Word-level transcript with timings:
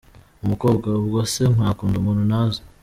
Umukobwa: 0.43 0.87
Ubwo 1.01 1.19
se 1.33 1.43
nakunda 1.55 1.95
umuntu 1.99 2.21
ntazi?. 2.29 2.59